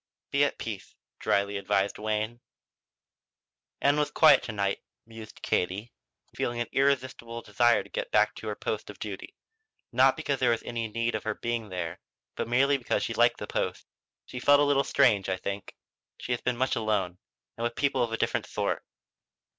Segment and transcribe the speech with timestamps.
[0.31, 2.39] "Be at peace," drily advised Wayne.
[3.79, 5.91] "Ann was quiet to night," mused Katie,
[6.35, 9.35] feeling an irresistible desire to get back to her post of duty,
[9.91, 11.99] not because there was any need for her being there,
[12.35, 13.85] but merely because she liked the post.
[14.25, 15.75] "She felt a little strange, I think.
[16.17, 17.19] She has been much alone
[17.55, 18.83] and with people of a different sort."